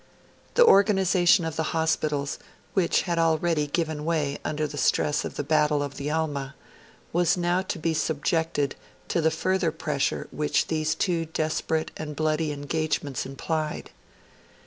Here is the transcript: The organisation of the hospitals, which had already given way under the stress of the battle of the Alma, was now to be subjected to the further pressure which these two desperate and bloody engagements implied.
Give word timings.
The 0.55 0.65
organisation 0.65 1.45
of 1.45 1.57
the 1.57 1.77
hospitals, 1.77 2.39
which 2.73 3.03
had 3.03 3.19
already 3.19 3.67
given 3.67 4.03
way 4.03 4.39
under 4.43 4.65
the 4.65 4.79
stress 4.79 5.23
of 5.23 5.35
the 5.35 5.43
battle 5.43 5.83
of 5.83 5.97
the 5.97 6.09
Alma, 6.09 6.55
was 7.13 7.37
now 7.37 7.61
to 7.61 7.77
be 7.77 7.93
subjected 7.93 8.75
to 9.09 9.21
the 9.21 9.29
further 9.29 9.71
pressure 9.71 10.27
which 10.31 10.69
these 10.69 10.95
two 10.95 11.25
desperate 11.25 11.91
and 11.95 12.15
bloody 12.15 12.51
engagements 12.51 13.27
implied. 13.27 13.91